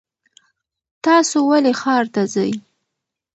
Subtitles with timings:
[1.05, 2.51] تاسو ولې ښار ته ځئ؟